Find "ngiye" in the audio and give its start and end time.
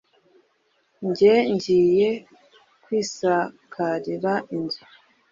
1.53-2.09